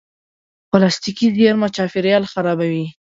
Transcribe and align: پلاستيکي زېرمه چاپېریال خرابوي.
پلاستيکي 0.69 1.27
زېرمه 1.37 1.67
چاپېریال 1.75 2.23
خرابوي. 2.31 2.85